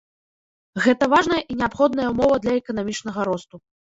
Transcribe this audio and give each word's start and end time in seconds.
Гэта 0.85 1.09
важная 1.13 1.41
і 1.51 1.57
неабходная 1.59 2.07
ўмова 2.13 2.35
для 2.45 2.53
эканамічнага 2.61 3.27
росту. 3.33 3.55